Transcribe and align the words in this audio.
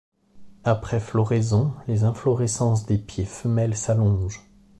Après 0.63 0.99
floraison 0.99 1.75
les 1.87 2.03
inflorescences 2.03 2.87
des 2.87 2.97
pieds 2.97 3.23
femelles 3.23 3.77
s'allongent. 3.77 4.41